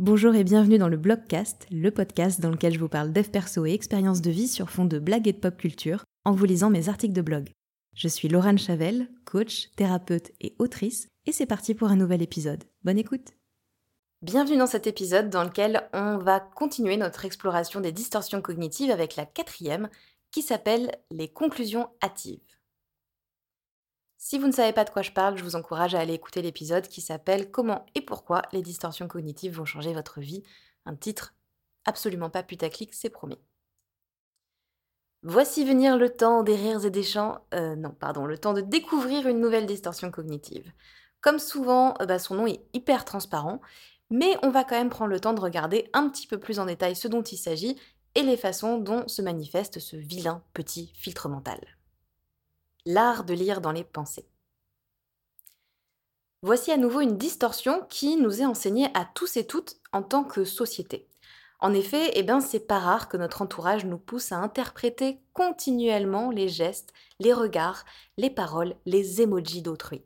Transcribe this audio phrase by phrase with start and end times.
[0.00, 3.64] Bonjour et bienvenue dans le Blogcast, le podcast dans lequel je vous parle dev perso
[3.64, 6.68] et expériences de vie sur fond de blagues et de pop culture en vous lisant
[6.68, 7.50] mes articles de blog.
[7.94, 12.64] Je suis Laurent Chavel, coach, thérapeute et autrice, et c'est parti pour un nouvel épisode.
[12.82, 13.34] Bonne écoute
[14.20, 19.14] Bienvenue dans cet épisode dans lequel on va continuer notre exploration des distorsions cognitives avec
[19.14, 19.88] la quatrième
[20.32, 22.53] qui s'appelle les conclusions hâtives.
[24.26, 26.40] Si vous ne savez pas de quoi je parle, je vous encourage à aller écouter
[26.40, 30.42] l'épisode qui s'appelle Comment et pourquoi les distorsions cognitives vont changer votre vie.
[30.86, 31.34] Un titre
[31.84, 33.38] absolument pas putaclic, c'est promis.
[35.24, 37.44] Voici venir le temps des rires et des chants.
[37.52, 40.72] Euh, non, pardon, le temps de découvrir une nouvelle distorsion cognitive.
[41.20, 43.60] Comme souvent, euh, bah, son nom est hyper transparent,
[44.08, 46.64] mais on va quand même prendre le temps de regarder un petit peu plus en
[46.64, 47.76] détail ce dont il s'agit
[48.14, 51.60] et les façons dont se manifeste ce vilain petit filtre mental
[52.86, 54.28] l'art de lire dans les pensées.
[56.42, 60.24] Voici à nouveau une distorsion qui nous est enseignée à tous et toutes en tant
[60.24, 61.08] que société.
[61.60, 66.30] En effet, eh ben, c'est pas rare que notre entourage nous pousse à interpréter continuellement
[66.30, 67.86] les gestes, les regards,
[68.18, 70.04] les paroles, les emojis d'autrui.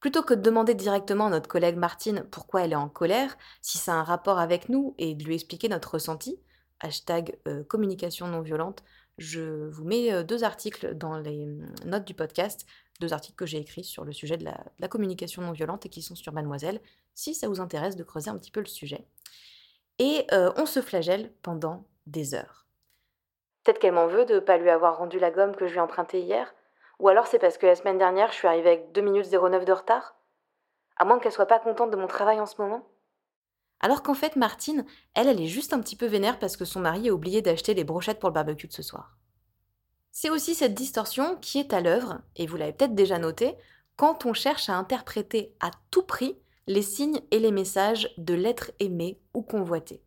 [0.00, 3.78] Plutôt que de demander directement à notre collègue Martine pourquoi elle est en colère, si
[3.78, 6.40] ça a un rapport avec nous et de lui expliquer notre ressenti,
[6.80, 8.82] hashtag euh, communication non violente,
[9.20, 12.66] je vous mets deux articles dans les hum, notes du podcast,
[13.00, 16.02] deux articles que j'ai écrits sur le sujet de la, communication non violente et qui
[16.02, 16.80] sont sur Mademoiselle,
[17.14, 19.06] si ça vous intéresse de creuser un petit peu le sujet.
[19.98, 22.66] Et on se flagelle pendant des heures.
[23.62, 25.78] Peut-être qu'elle m'en veut de ne pas lui avoir rendu la gomme que je lui
[25.78, 26.54] ai empruntée hier,
[26.98, 29.64] ou alors c'est parce que la semaine dernière je suis arrivée avec 2 minutes 09
[29.64, 30.16] de retard.
[30.96, 32.86] À moins qu'elle soit pas contente de mon travail en ce moment.
[33.80, 36.80] Alors qu'en fait, Martine, elle, elle est juste un petit peu vénère parce que son
[36.80, 39.16] mari a oublié d'acheter les brochettes pour le barbecue de ce soir.
[40.12, 43.56] C'est aussi cette distorsion qui est à l'œuvre, et vous l'avez peut-être déjà noté,
[43.96, 48.72] quand on cherche à interpréter à tout prix les signes et les messages de l'être
[48.80, 50.02] aimé ou convoité.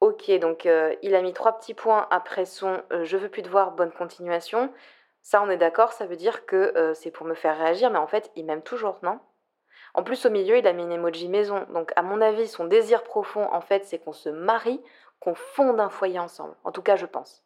[0.00, 3.42] Ok, donc euh, il a mis trois petits points après son euh, je veux plus
[3.42, 4.72] te voir, bonne continuation.
[5.22, 7.98] Ça, on est d'accord, ça veut dire que euh, c'est pour me faire réagir, mais
[7.98, 9.18] en fait, il m'aime toujours, non?
[9.98, 11.66] En plus, au milieu, il a mis une emoji maison.
[11.74, 14.80] Donc, à mon avis, son désir profond, en fait, c'est qu'on se marie,
[15.18, 16.54] qu'on fonde un foyer ensemble.
[16.62, 17.42] En tout cas, je pense.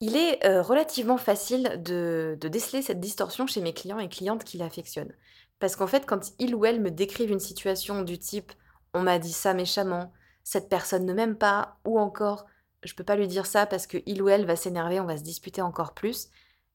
[0.00, 4.56] Il est euh, relativement facile de, déceler cette distorsion chez mes clients et clientes qui
[4.56, 5.12] l'affectionnent.
[5.58, 8.52] Parce qu'en fait, quand il ou elle me décrivent une situation du type
[8.94, 10.10] on m'a dit ça méchamment,
[10.42, 12.46] cette personne ne m'aime pas, ou encore
[12.82, 15.18] je peux pas lui dire ça parce que il ou elle va s'énerver, on va
[15.18, 16.30] se disputer encore plus, et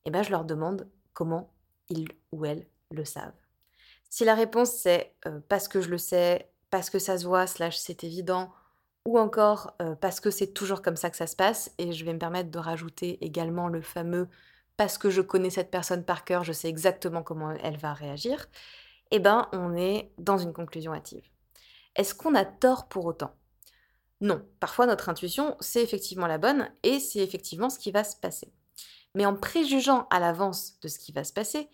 [0.05, 1.51] eh ben je leur demande comment
[1.89, 3.33] ils ou elles le savent.
[4.11, 5.15] Si la réponse c'est
[5.47, 8.51] parce que je le sais, parce que ça se voit, slash c'est évident,
[9.05, 12.13] ou encore parce que c'est toujours comme ça que ça se passe, et je vais
[12.13, 14.27] me permettre de rajouter également le fameux
[14.75, 18.47] parce que je connais cette personne par cœur, je sais exactement comment elle va réagir,
[19.11, 21.29] eh ben on est dans une conclusion hâtive.
[21.95, 23.33] Est-ce qu'on a tort pour autant?
[24.19, 28.17] Non, parfois notre intuition, c'est effectivement la bonne, et c'est effectivement ce qui va se
[28.17, 28.51] passer.
[29.15, 31.69] Mais en préjugeant à l'avance de ce qui va se passer,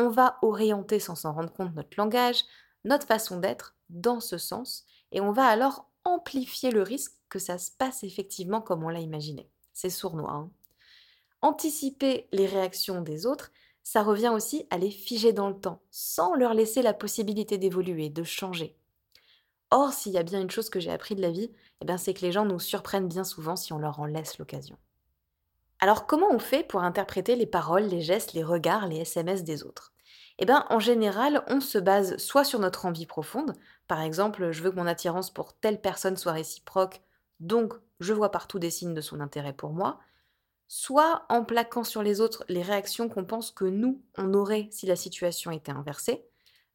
[0.00, 2.44] on va orienter sans s'en rendre compte notre langage,
[2.84, 7.58] notre façon d'être dans ce sens, et on va alors amplifier le risque que ça
[7.58, 9.50] se passe effectivement comme on l'a imaginé.
[9.74, 10.32] C'est sournois.
[10.32, 10.50] Hein
[11.42, 13.52] Anticiper les réactions des autres,
[13.82, 18.08] ça revient aussi à les figer dans le temps, sans leur laisser la possibilité d'évoluer,
[18.08, 18.76] de changer.
[19.70, 21.50] Or, s'il y a bien une chose que j'ai appris de la vie,
[21.86, 24.76] eh c'est que les gens nous surprennent bien souvent si on leur en laisse l'occasion.
[25.80, 29.62] Alors comment on fait pour interpréter les paroles, les gestes, les regards, les SMS des
[29.64, 29.92] autres?
[30.38, 33.54] Eh bien en général, on se base soit sur notre envie profonde,
[33.88, 37.02] par exemple je veux que mon attirance pour telle personne soit réciproque,
[37.40, 40.00] donc je vois partout des signes de son intérêt pour moi,
[40.68, 44.86] soit en plaquant sur les autres les réactions qu'on pense que nous, on aurait si
[44.86, 46.24] la situation était inversée.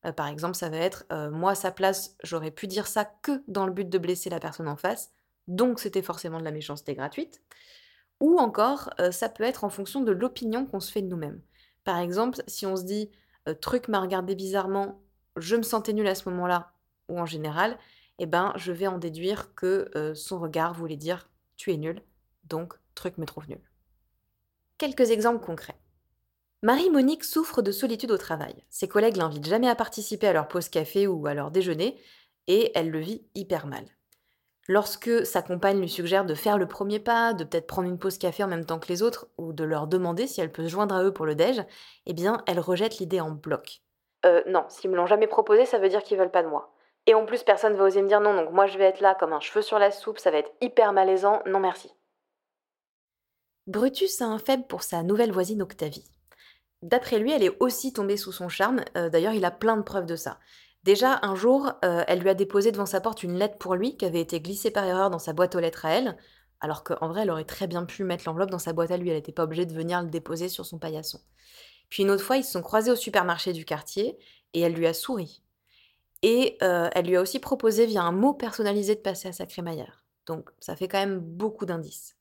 [0.05, 3.05] Euh, par exemple, ça va être euh, moi à sa place, j'aurais pu dire ça
[3.05, 5.11] que dans le but de blesser la personne en face,
[5.47, 7.41] donc c'était forcément de la méchanceté gratuite.
[8.19, 11.41] Ou encore, euh, ça peut être en fonction de l'opinion qu'on se fait de nous-mêmes.
[11.83, 13.11] Par exemple, si on se dit
[13.47, 15.01] euh, truc m'a regardé bizarrement,
[15.37, 16.71] je me sentais nul à ce moment-là,
[17.09, 17.77] ou en général,
[18.19, 22.01] eh ben je vais en déduire que euh, son regard voulait dire tu es nul,
[22.45, 23.61] donc truc me trouve nul.
[24.77, 25.77] Quelques exemples concrets.
[26.63, 28.55] Marie-Monique souffre de solitude au travail.
[28.69, 32.01] Ses collègues l'invitent jamais à participer à leur pause café ou à leur déjeuner,
[32.47, 33.85] et elle le vit hyper mal.
[34.67, 38.17] Lorsque sa compagne lui suggère de faire le premier pas, de peut-être prendre une pause
[38.17, 40.69] café en même temps que les autres, ou de leur demander si elle peut se
[40.69, 41.63] joindre à eux pour le déj,
[42.07, 43.81] eh bien, elle rejette l'idée en bloc.
[44.25, 46.73] Euh, non, s'ils me l'ont jamais proposé, ça veut dire qu'ils veulent pas de moi.
[47.05, 49.15] Et en plus, personne va oser me dire non, donc moi je vais être là
[49.15, 51.91] comme un cheveu sur la soupe, ça va être hyper malaisant, non merci.
[53.67, 56.05] Brutus a un faible pour sa nouvelle voisine Octavie.
[56.81, 59.83] D'après lui, elle est aussi tombée sous son charme, euh, d'ailleurs il a plein de
[59.83, 60.39] preuves de ça.
[60.85, 63.97] Déjà, un jour, euh, elle lui a déposé devant sa porte une lettre pour lui
[63.97, 66.15] qui avait été glissée par erreur dans sa boîte aux lettres à elle,
[66.59, 69.09] alors qu'en vrai, elle aurait très bien pu mettre l'enveloppe dans sa boîte à lui,
[69.09, 71.19] elle n'était pas obligée de venir le déposer sur son paillasson.
[71.89, 74.19] Puis une autre fois, ils se sont croisés au supermarché du quartier
[74.53, 75.41] et elle lui a souri.
[76.21, 79.47] Et euh, elle lui a aussi proposé via un mot personnalisé de passer à sa
[79.47, 80.05] crémaillère.
[80.27, 82.15] Donc ça fait quand même beaucoup d'indices.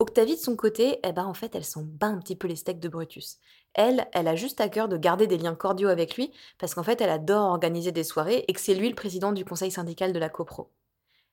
[0.00, 2.54] Octavie, de son côté, eh ben, en fait, elle s'en bat un petit peu les
[2.54, 3.40] steaks de Brutus.
[3.74, 6.84] Elle, elle a juste à cœur de garder des liens cordiaux avec lui, parce qu'en
[6.84, 10.12] fait, elle adore organiser des soirées et que c'est lui le président du conseil syndical
[10.12, 10.70] de la copro.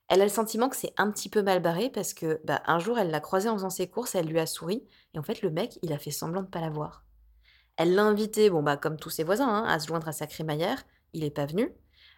[0.08, 2.80] Elle a le sentiment que c'est un petit peu mal barré parce que bah, un
[2.80, 4.84] jour, elle l'a croisé en faisant ses courses, elle lui a souri,
[5.14, 7.04] et en fait, le mec, il a fait semblant de pas la voir.
[7.76, 10.26] Elle l'a invité, bon bah comme tous ses voisins, hein, à se joindre à sa
[10.26, 11.72] crémaillère, il n'est pas venu,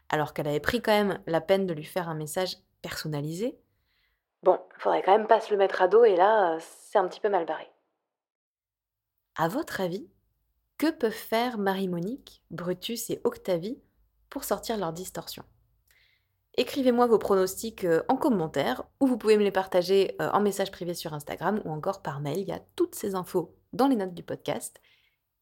[0.09, 3.59] alors qu'elle avait pris quand même la peine de lui faire un message personnalisé.
[4.43, 7.09] Bon, faudrait quand même pas se le mettre à dos et là, euh, c'est un
[7.09, 7.69] petit peu mal barré.
[9.37, 10.09] À votre avis,
[10.79, 13.83] que peuvent faire Marie-Monique, Brutus et Octavie
[14.31, 15.45] pour sortir leur distorsion?
[16.57, 20.73] Écrivez-moi vos pronostics euh, en commentaire ou vous pouvez me les partager euh, en message
[20.73, 22.39] privé sur Instagram ou encore par mail.
[22.39, 24.81] Il y a toutes ces infos dans les notes du podcast.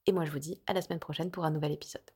[0.07, 2.16] Et moi, je vous dis à la semaine prochaine pour un nouvel épisode.